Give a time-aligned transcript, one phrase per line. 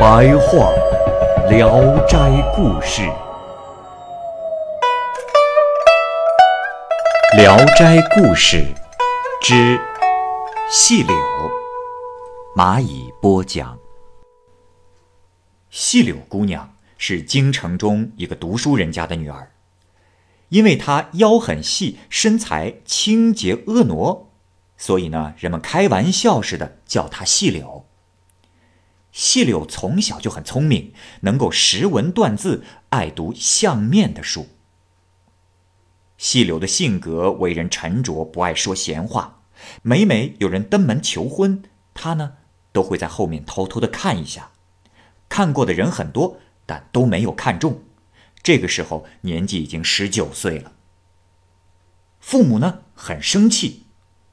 [0.00, 0.72] 白话
[1.50, 2.16] 《聊斋
[2.56, 3.02] 故事》，
[7.36, 8.64] 《聊斋故事》
[9.46, 9.78] 之
[10.70, 11.14] 细柳，
[12.56, 13.78] 蚂蚁播讲。
[15.68, 19.50] 细柳姑娘是京城中一个读书人家的女儿，
[20.48, 24.28] 因为她腰很细，身材清洁婀娜，
[24.78, 27.84] 所以呢，人们开玩笑似的叫她细柳。
[29.12, 34.48] 细柳从小就很聪明，能够识文断字，爱读相面的书。
[36.16, 39.42] 细柳的性格为人沉着，不爱说闲话，
[39.82, 41.62] 每每有人登门求婚，
[41.94, 42.34] 她呢
[42.72, 44.50] 都会在后面偷偷的看一下。
[45.28, 47.82] 看过的人很多，但都没有看中。
[48.42, 50.72] 这个时候年纪已经十九岁了。
[52.20, 53.86] 父母呢很生气，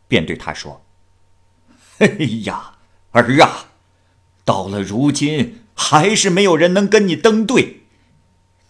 [0.07, 0.85] 便对他说
[1.99, 2.07] ：“哎
[2.43, 2.77] 呀，
[3.11, 3.71] 儿啊，
[4.47, 7.83] 到了如今还是没有人能跟你登对。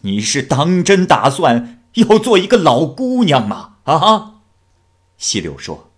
[0.02, 4.42] 你是当真打算要做一个老姑娘吗？”啊，
[5.18, 5.92] 细柳说：“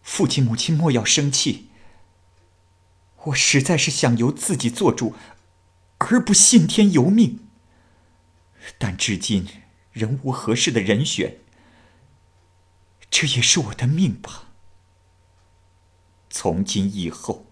[0.00, 1.70] 父亲母亲莫要生气，
[3.24, 5.14] 我实在是想由自己做主。”
[6.06, 7.48] 而不信天由命，
[8.76, 9.48] 但至今
[9.90, 11.38] 仍无合适的人选，
[13.08, 14.50] 这也是我的命吧。
[16.28, 17.46] 从今以后，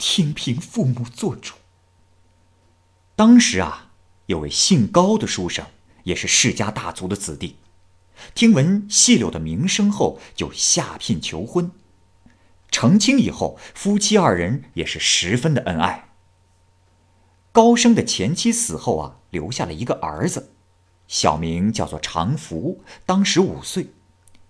[0.00, 1.56] 听凭父母做主。
[3.14, 3.92] 当时啊，
[4.26, 5.66] 有位姓高的书生，
[6.04, 7.56] 也是世家大族的子弟，
[8.34, 11.70] 听闻细柳的名声后，就下聘求婚。
[12.70, 16.08] 成亲以后，夫妻二人也是十分的恩爱。
[17.52, 20.54] 高升的前妻死后啊，留下了一个儿子，
[21.06, 23.90] 小名叫做长福，当时五岁。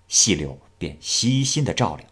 [0.07, 2.07] 细柳便悉心的照料。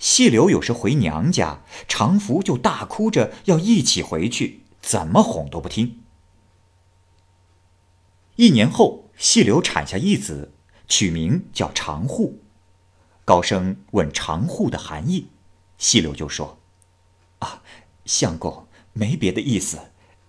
[0.00, 6.00] 细柳有时回娘家，长福就大哭着要一起回去，怎么哄都不听。
[8.36, 10.54] 一年后，细柳产下一子，
[10.88, 12.40] 取名叫长护。
[13.26, 15.28] 高升问长护的含义，
[15.76, 16.58] 细柳就说
[17.38, 17.62] ：“啊，
[18.04, 19.78] 相公。”没别的意思，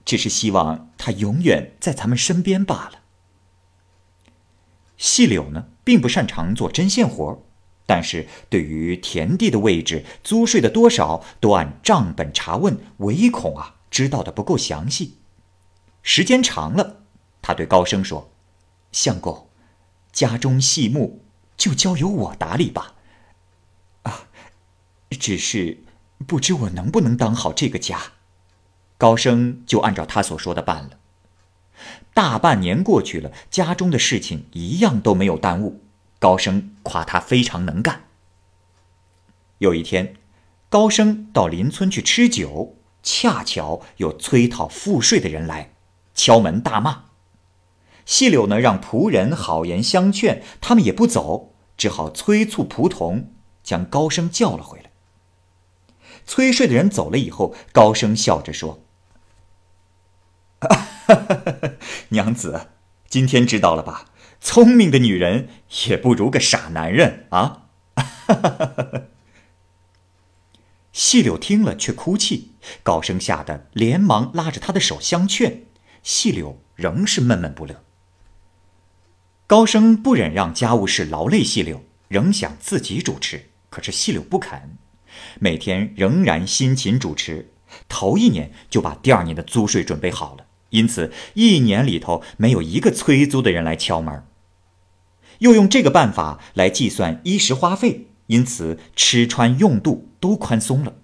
[0.05, 2.99] 只是希望他永远在咱们身边罢了。
[4.97, 7.43] 细柳呢，并不擅长做针线活
[7.85, 15.17] 但是对于田地的位置、租税的多少，都按账本查问，唯恐啊知道的不够详细。
[16.01, 17.03] 时间长了，
[17.41, 18.31] 他对高升说
[18.91, 19.49] ：“相公，
[20.11, 21.23] 家中细木
[21.57, 22.95] 就交由我打理吧。
[24.03, 24.27] 啊，
[25.19, 25.83] 只是
[26.25, 27.99] 不知我能不能当好这个家。”
[28.97, 30.91] 高升就按照他所说的办了。
[32.13, 35.81] 大半年过去了，家中的事情一样都没有耽误。
[36.21, 38.03] 高升夸他非常能干。
[39.57, 40.17] 有一天，
[40.69, 45.73] 高升到邻村去吃酒，恰巧有催讨赋税的人来，
[46.13, 47.05] 敲门大骂。
[48.05, 53.33] 细柳呢，让仆人好言相劝，他们也不走，只好催促仆童
[53.63, 54.91] 将高升叫了回来。
[56.27, 58.83] 催税的人走了以后，高升笑着说。
[62.09, 62.67] 娘子，
[63.09, 64.05] 今天知道了吧？
[64.41, 65.47] 聪明的女人
[65.87, 67.67] 也不如个傻男人啊！
[70.91, 72.51] 细柳听了却哭泣，
[72.83, 75.65] 高升吓得连忙拉着他的手相劝，
[76.03, 77.83] 细柳仍是闷闷不乐。
[79.47, 84.77] 高升不忍让家务事劳累细柳，仍想自己主持，可是细柳不肯，
[85.39, 87.53] 每天仍然辛勤主持，
[87.87, 90.47] 头一年就把第二年的租税准备好了。
[90.71, 94.25] 因此，一年里头没有一个催租的人来敲门。
[95.41, 100.95] 又用这个办法来计算衣食花费，因此吃穿用度都宽松了。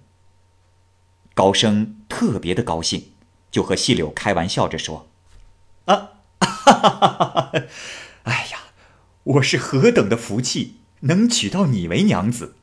[1.34, 3.12] 高升特别的高兴，
[3.50, 5.08] 就和细柳开玩笑着说
[5.86, 7.52] ：“啊，哈哈哈！
[8.24, 8.58] 哎呀，
[9.22, 12.56] 我是何等的福气，能娶到你为娘子！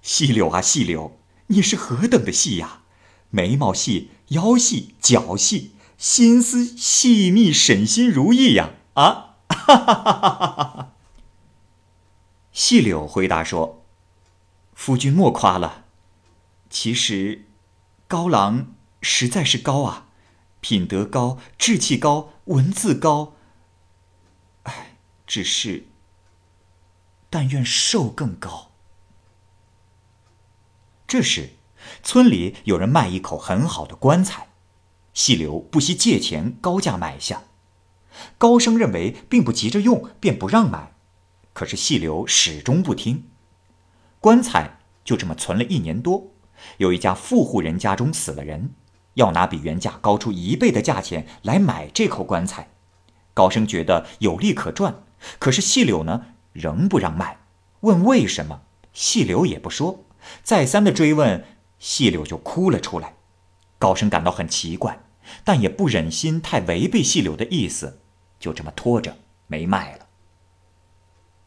[0.00, 1.18] 细柳啊，细柳，
[1.48, 2.80] 你是何等的细呀，
[3.30, 8.70] 眉毛细，腰细，脚细。”心思细密，审心如意呀！
[8.94, 10.63] 啊，哈哈哈哈哈！
[12.66, 13.84] 细柳回答说
[14.72, 15.84] ：“夫君莫夸了。
[16.70, 17.44] 其实，
[18.08, 20.08] 高郎实在是高啊，
[20.62, 23.34] 品德高，志气高，文字高。
[24.62, 24.96] 哎，
[25.26, 25.88] 只是，
[27.28, 28.70] 但愿寿更高。
[31.06, 31.56] 这时，
[32.02, 34.48] 村里有人卖一口很好的棺材，
[35.12, 37.42] 细柳不惜借钱高价买下。
[38.38, 40.93] 高升认为并不急着用，便不让买。
[41.54, 43.24] 可是细柳始终不听，
[44.20, 46.32] 棺材就这么存了一年多。
[46.78, 48.74] 有一家富户人家中死了人，
[49.14, 52.68] 要拿比原价高出一倍的价钱来买这口棺材。
[53.32, 55.02] 高升觉得有利可赚，
[55.38, 57.38] 可是细柳呢仍不让卖，
[57.80, 58.62] 问为什么，
[58.92, 60.04] 细柳也不说。
[60.42, 61.44] 再三的追问，
[61.78, 63.14] 细柳就哭了出来。
[63.78, 65.00] 高升感到很奇怪，
[65.44, 68.00] 但也不忍心太违背细柳的意思。
[68.40, 69.16] 就这么拖着
[69.46, 70.03] 没卖了。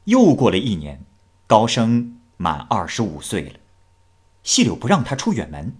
[0.07, 1.03] 又过了一年，
[1.47, 3.59] 高升满二十五岁了，
[4.41, 5.75] 细柳不让他出远门，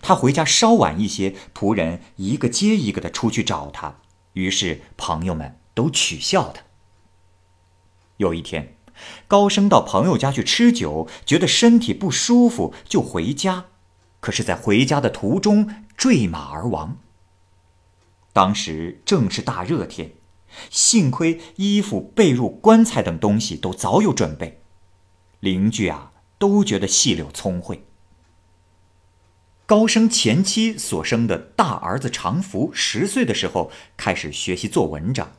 [0.00, 3.96] 他回家稍晚一些，仆人一个接一个的出去找他，
[4.32, 6.62] 于是朋友们都取笑他。
[8.16, 8.78] 有一天，
[9.28, 13.66] 高升到朋友家去吃酒，觉得身体不舒服，就回家，
[14.20, 16.96] 可是，在回家的途中坠马而亡。
[18.32, 20.12] 当时正是大热天，
[20.70, 24.62] 幸亏衣服、被褥、棺材等东西都早有准备。
[25.40, 27.84] 邻居啊，都觉得细柳聪慧。
[29.66, 35.32] 高升前妻所生的大儿子长福十岁的时候开始学习做文章，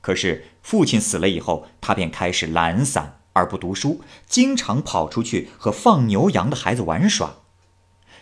[0.00, 7.38] 可是父亲死了以后，他便开始懒散而不读书，经常跑出去和放牛羊的孩子玩耍。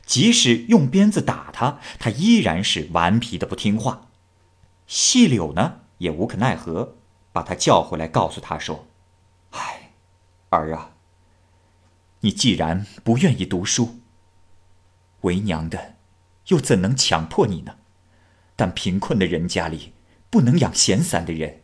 [0.06, 4.08] 即使用鞭子打他，他依然是顽皮的不听话。
[4.86, 6.96] 细柳呢也无可奈何，
[7.32, 8.86] 把他叫回来，告诉他说
[9.50, 9.92] ：“唉，
[10.50, 10.92] 儿啊，
[12.20, 14.00] 你既然不愿意读书，
[15.22, 15.96] 为娘的
[16.48, 17.76] 又怎能强迫你呢？
[18.56, 19.92] 但贫困的人家里
[20.30, 21.62] 不能养闲散的人，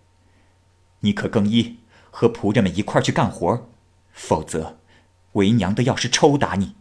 [1.01, 1.81] 你可更衣，
[2.11, 3.69] 和仆人们一块去干活，
[4.13, 4.79] 否则
[5.33, 6.77] 为娘的要是抽打你。”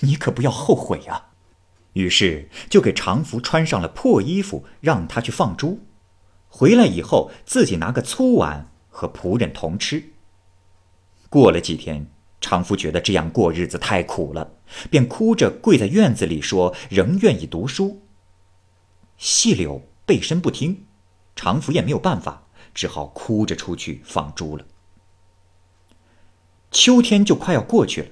[0.00, 1.32] 你可不要后悔啊！
[1.92, 5.84] 于是就给常福穿上了破衣服，让他去放猪。
[6.54, 10.10] 回来以后，自己拿个粗碗和仆人同吃。
[11.30, 12.06] 过了几天，
[12.42, 14.52] 常福觉得这样过日子太苦了，
[14.90, 18.02] 便哭着跪在院子里说：“仍愿意读书。”
[19.16, 20.84] 细柳背身不听，
[21.34, 22.42] 常福也没有办法，
[22.74, 24.66] 只好哭着出去放猪了。
[26.70, 28.08] 秋天就快要过去了。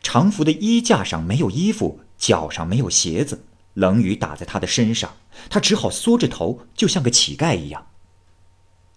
[0.00, 3.44] 常福的衣架上没有衣服，脚上没有鞋子，
[3.78, 5.14] 冷雨打在他的身上，
[5.48, 7.86] 他只好缩着头，就像个乞丐一样。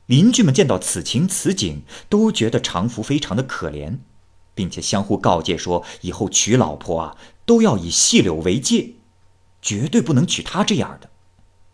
[0.07, 3.99] 邻居们见到此情此景，都觉得常福非常的可怜，
[4.55, 8.95] 并且相互告诫说：以后娶老婆啊，都要以细柳为戒，
[9.61, 11.11] 绝对不能娶她这样的。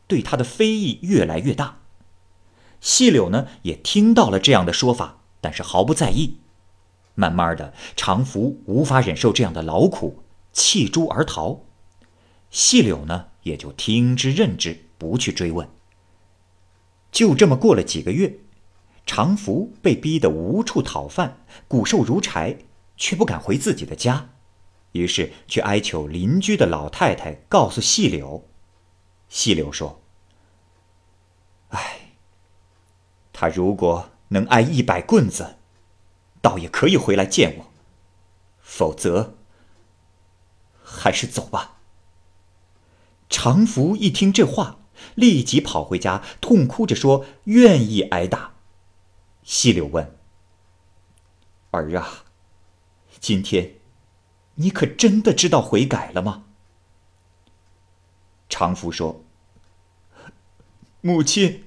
[0.08, 1.80] 对他的非议越来越大。
[2.82, 6.38] 细柳呢，也听到了这样的说法，但是毫不在意。
[7.16, 11.62] 慢慢的，常福无法忍受这样的劳苦，弃珠而逃。
[12.58, 15.70] 细柳呢，也就听之任之，不去追问。
[17.12, 18.40] 就这么过了几个月，
[19.06, 22.58] 常福被逼得无处讨饭，骨瘦如柴，
[22.96, 24.32] 却不敢回自己的家，
[24.94, 28.50] 于是去哀求邻居的老太太，告诉细柳。
[29.30, 30.02] 细柳说
[31.70, 32.14] ：“哎，
[33.32, 35.58] 他如果能挨一百棍子。”
[36.42, 37.66] 倒也可以回来见我，
[38.62, 39.36] 否则
[40.82, 41.77] 还是走吧。
[43.30, 44.80] 常福一听这话，
[45.16, 48.54] 立即跑回家，痛哭着说：“愿意挨打。”
[49.44, 50.18] 细柳问
[51.72, 52.26] ：“儿啊，
[53.20, 53.76] 今天
[54.56, 56.46] 你可真的知道悔改了吗？”
[58.50, 59.24] 常福说
[61.02, 61.66] ：“母亲，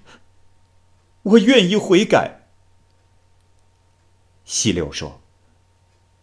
[1.23, 2.41] 我愿意悔改。”
[4.45, 5.21] 细柳说：“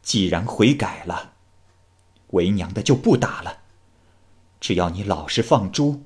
[0.01, 1.33] 既然悔改了，
[2.31, 3.61] 为娘的就不打了。
[4.59, 6.03] 只要你老实放猪。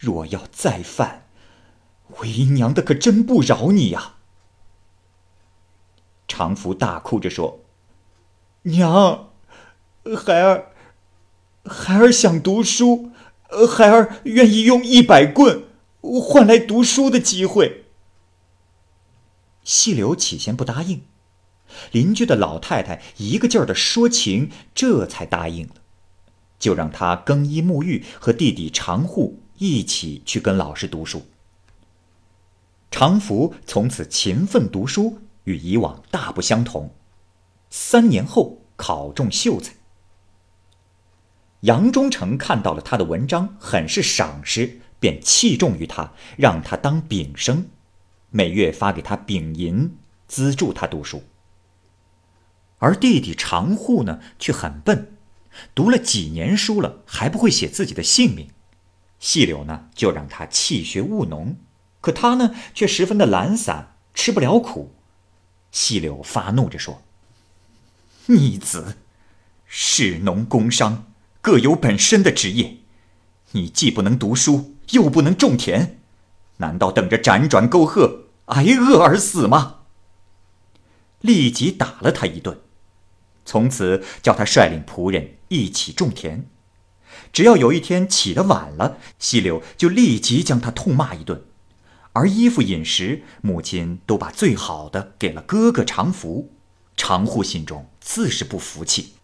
[0.00, 1.26] 若要再犯，
[2.20, 4.14] 为娘的可真不饶你呀！”
[6.28, 7.60] 常福大哭着说
[8.62, 9.30] ：“娘，
[10.16, 10.72] 孩儿，
[11.64, 13.10] 孩儿想读书，
[13.68, 15.64] 孩儿愿意用一百棍
[16.00, 17.86] 换来读书的机会。”
[19.64, 21.02] 细柳起先不答应，
[21.90, 25.74] 邻居的老太太一个劲儿的说情，这才答应了，
[26.58, 31.26] 就让他更衣沐浴，和弟弟常护一起去跟老师读书。
[32.90, 36.94] 常福从此勤奋读书，与以往大不相同。
[37.70, 39.74] 三年后，考中秀才。
[41.60, 47.68] 杨忠诚看到了他的文章，很是赏识，便器重于他，让他当丙生，
[48.30, 49.96] 每月发给他丙银，
[50.26, 51.24] 资助他读书。
[52.78, 55.17] 而弟弟常护呢，却很笨，
[55.74, 58.48] 读了几年书了，还不会写自己的姓名。
[59.18, 61.56] 细柳呢，就让他弃学务农，
[62.00, 64.92] 可他呢，却十分的懒散，吃不了苦。
[65.70, 67.02] 细柳发怒着说
[68.26, 68.96] ：“逆子，
[69.66, 71.04] 士农工商。”
[71.40, 72.78] 各有本身的职业，
[73.52, 75.98] 你既不能读书，又不能种田，
[76.58, 79.76] 难道等着辗转沟壑、挨饿而死吗？
[81.20, 82.60] 立即打了他一顿，
[83.46, 86.46] 从此叫他率领仆人一起种田。
[87.32, 91.44] 只要有一天起得晚了，细柳就立即将他痛骂一顿。
[92.12, 96.52] 而衣服饮食，母亲都把最好的给了哥哥常福。
[96.96, 99.14] 常护心中自是不服气。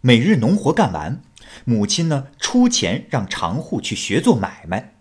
[0.00, 1.22] 每日农活干完，
[1.64, 4.96] 母亲呢出钱让常护去学做买卖。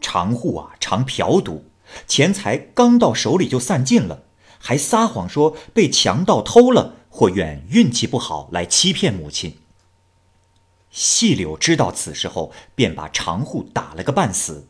[0.00, 1.66] 常护啊常嫖赌，
[2.06, 4.22] 钱财刚到手里就散尽了，
[4.58, 9.56] 还撒谎说被强盗偷了，或怨运气不好来欺骗母亲。
[10.88, 14.68] 细柳知道此事后，便把常护打了个半死。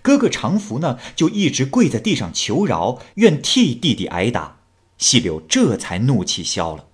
[0.00, 4.58] 哥哥常福呢就一直跪在地上求饶，愿替弟弟挨打。
[4.96, 6.86] 细柳这才怒气消了。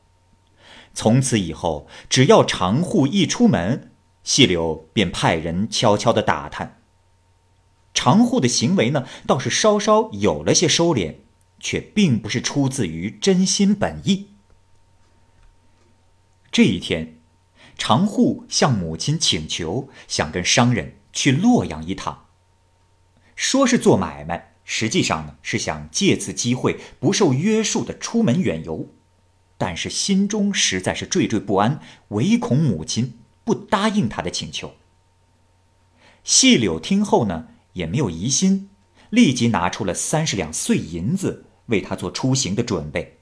[0.94, 3.92] 从此以后，只要常护一出门，
[4.24, 6.80] 细柳便派人悄悄的打探。
[7.92, 11.16] 常护的行为呢，倒是稍稍有了些收敛，
[11.60, 14.31] 却并不是出自于真心本意。
[16.52, 17.18] 这一天，
[17.78, 22.26] 常护向母亲请求，想跟商人去洛阳一趟，
[23.34, 28.90] 说是做买卖，实际上呢是想借此机会不受约束的出门远游。
[29.56, 34.74] 但是心中实在是惴惴不安，唯恐母亲不答应他的请求。
[36.22, 38.68] 细柳听后呢，也没有疑心，
[39.08, 43.20] 立即拿出了三十两碎银子为他做出行的准备。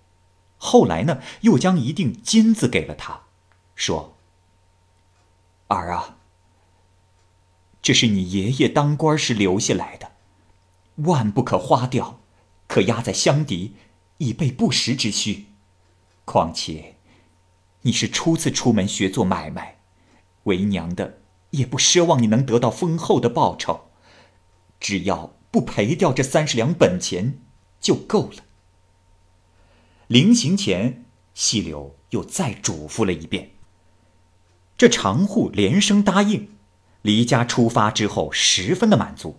[0.62, 3.22] 后来呢，又将一锭金子给了他，
[3.74, 4.14] 说
[5.68, 6.18] ：“儿啊，
[7.80, 10.12] 这是你爷爷当官时留下来的，
[10.96, 12.20] 万不可花掉，
[12.68, 13.74] 可压在箱底，
[14.18, 15.46] 以备不时之需。”
[16.26, 16.96] 况且，
[17.80, 19.78] 你是初次出门学做买卖，
[20.42, 21.20] 为娘的
[21.52, 23.88] 也不奢望你能得到丰厚的报酬，
[24.78, 27.40] 只要不赔掉这三十两本钱
[27.80, 28.44] 就够了。
[30.10, 33.50] 临行前，细柳又再嘱咐了一遍。
[34.76, 36.48] 这常护连声答应，
[37.02, 39.36] 离家出发之后，十分的满足。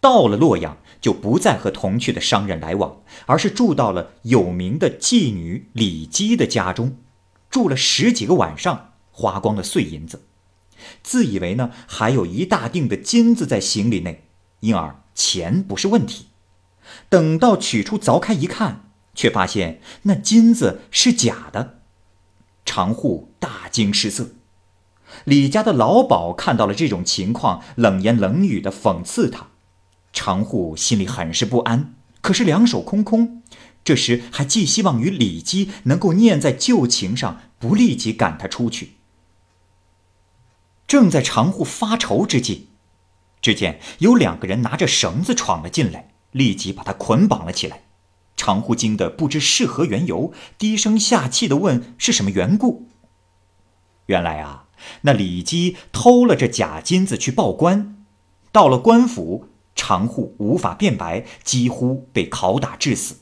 [0.00, 6.96] 到了洛阳，就不再和同去的商人来往，而是住到了有名的妓女李姬的家中，
[7.50, 10.22] 住了十几个晚上，花光了碎银子，
[11.02, 14.24] 自以为呢还有一大锭的金子在行李内，
[14.60, 16.28] 因而钱不是问题。
[17.10, 18.87] 等到取出凿开一看，
[19.18, 21.80] 却发现那金子是假的，
[22.64, 24.28] 常护大惊失色。
[25.24, 29.48] 李家的老鸨看到了这种情况，冷言冷语的讽刺他。
[30.12, 33.42] 常护心里很是不安，可是两手空空。
[33.82, 38.98] 这时还寄希望于李姬能够念在旧情上，不立即赶他出去。
[40.86, 42.68] 正在常护发愁之际，
[43.42, 47.82] 只见有两个人拿着绳子闯了进来，立即把他捆绑了起来。
[48.38, 52.88] 常护惊得不知是何缘由，低声下气的问是什么缘故。
[54.06, 54.68] 原来啊，
[55.02, 58.06] 那李姬偷了这假金子去报官，
[58.50, 59.48] 到了官府。
[59.80, 63.18] 常护无法辩白，几乎被拷打致死。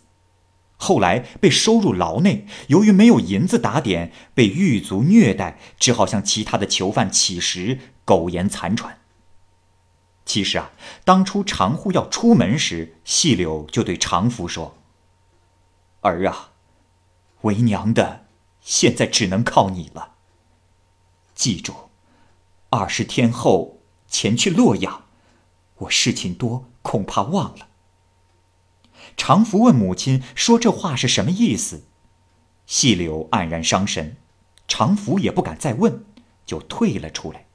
[0.79, 9.01] 后来被收入牢内，由于没有银子打点，被狱卒虐待，只好向其他的囚犯乞食，苟延残喘。
[10.25, 10.71] 其实啊，
[11.05, 14.79] 当初常护要出门时，细柳就对常福说
[16.07, 16.53] ：“儿啊，
[17.43, 18.27] 为娘的，
[18.61, 20.15] 现在只能靠你了。
[21.35, 21.75] 记住，
[22.71, 25.05] 二十天后前去洛阳。”
[25.81, 27.69] 我事情多，恐怕忘了。
[29.17, 31.85] 常福问母亲说：“这话是什么意思？”
[32.67, 34.17] 细柳黯然伤神，
[34.67, 36.05] 常福也不敢再问，
[36.47, 37.47] 就退了出来。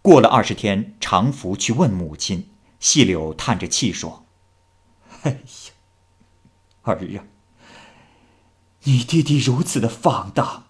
[0.00, 4.24] 过了二十天，常福去问母亲，细柳叹着气说
[5.22, 5.40] ：“哎呀，
[6.92, 7.24] 儿啊，
[8.84, 10.66] 你弟弟如此的放荡，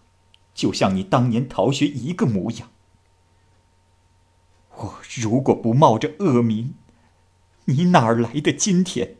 [0.55, 2.71] 就像你当年逃学一个模样。”
[4.77, 6.75] 我如果不冒着恶名，
[7.67, 9.17] 你哪儿来的今天？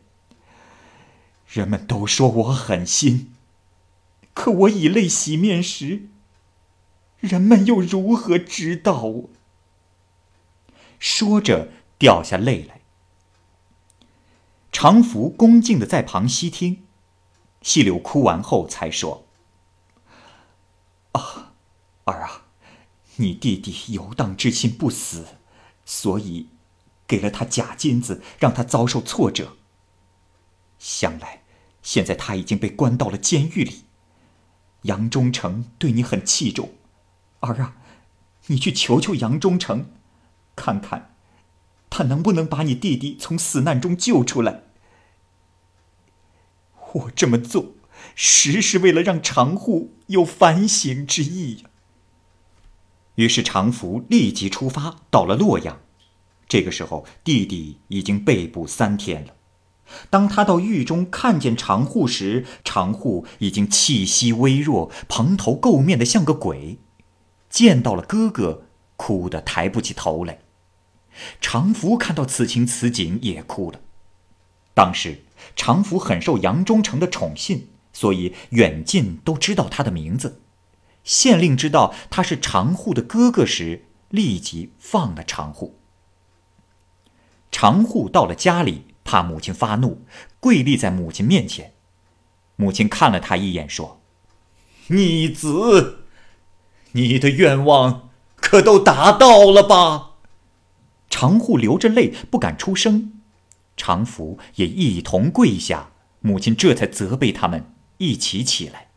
[1.47, 3.33] 人们都说我狠心，
[4.33, 6.07] 可我以泪洗面时，
[7.19, 9.25] 人们又如何知道？
[10.97, 12.81] 说着，掉下泪来。
[14.71, 16.83] 常福恭敬的在旁细听，
[17.61, 19.27] 细柳哭完后才说
[21.13, 21.53] ：“啊，
[22.05, 22.45] 儿啊，
[23.17, 25.25] 你弟弟游荡之心不死，
[25.85, 26.49] 所以
[27.07, 29.57] 给了他假金子，让他遭受挫折。
[30.79, 31.43] 想来，
[31.81, 33.85] 现在他已经被关到了监狱里。
[34.83, 36.73] 杨忠诚对你很器重，
[37.41, 37.77] 儿啊，
[38.47, 39.91] 你去求求杨忠诚，
[40.55, 41.09] 看看。”
[41.93, 44.63] 他能不能把你弟弟从死难中救出来？
[46.93, 47.73] 我这么做，
[48.15, 51.69] 实是为了让长户有反省之意呀。
[53.15, 55.81] 于是常福立即出发，到了洛阳。
[56.47, 59.33] 这个时候，弟弟已经被捕三天了。
[60.09, 66.79] 当他到狱中看见长户时，长户已经气息微弱，蓬头垢面的像个鬼。
[67.49, 68.63] 见到了哥哥，
[68.95, 70.39] 哭得抬不起头来。
[71.41, 73.81] 常福看到此情此景也哭了。
[74.73, 75.23] 当时
[75.55, 80.41] 常福很受杨忠诚的宠信，所以远近都知道他的名字。
[81.03, 85.79] 县令知道他是常户的哥哥时，立即放了常户。
[87.51, 90.05] 常户到了家里，怕母亲发怒，
[90.39, 91.73] 跪立在母亲面前。
[92.55, 94.01] 母亲看了他一眼，说
[94.87, 96.05] ：“逆子，
[96.91, 100.11] 你的愿望可都达到了吧？”
[101.09, 103.20] 常户流着泪不敢出声，
[103.83, 108.89] 常福也一同跪下，母亲这才责备他们一起起来。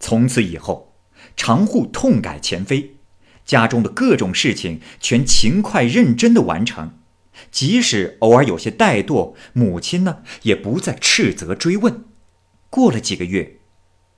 [0.00, 0.94] 从此以后，
[1.36, 2.96] 常护痛改前非，
[3.44, 6.98] 家中的各种事情全勤快认真的完成，
[7.50, 12.04] 即使偶尔有些怠惰，母亲呢也不再斥责追问。
[12.70, 13.58] 过了几个月，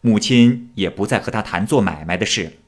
[0.01, 2.59] 母亲也不再和他谈做买卖的事。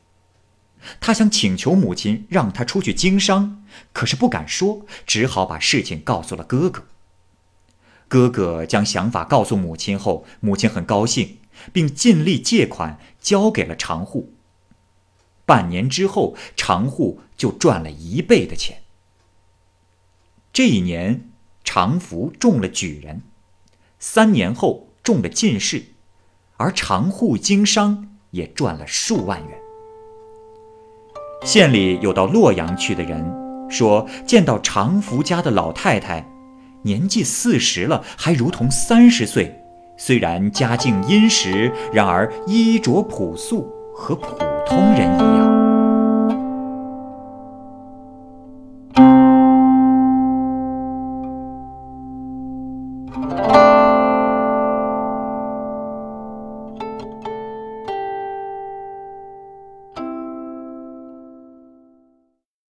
[1.00, 6.84] 他想请求母亲让他出去经商，可是不敢说，只好把事情告诉了哥哥。
[8.08, 11.38] 哥哥将想法告诉母亲后，母亲很高兴，
[11.72, 14.34] 并尽力借款交给了常户。
[15.44, 18.82] 半年之后，常户就赚了一倍的钱。
[20.52, 21.30] 这一年，
[21.64, 23.22] 常福中了举人，
[23.98, 25.86] 三年后中了进士，
[26.56, 29.65] 而常户经商也赚了数万元。
[31.42, 33.24] 县里有到洛阳去的人
[33.68, 36.26] 说，见到常福家的老太太，
[36.82, 39.62] 年纪四十了，还如同三十岁。
[39.96, 45.45] 虽然家境殷实，然而衣着朴素，和普通人一样。